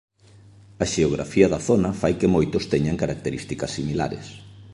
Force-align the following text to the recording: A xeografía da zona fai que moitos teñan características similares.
A 0.83 0.85
xeografía 0.93 1.47
da 1.53 1.63
zona 1.67 1.89
fai 2.01 2.13
que 2.19 2.33
moitos 2.35 2.63
teñan 2.73 2.99
características 3.01 3.73
similares. 3.77 4.25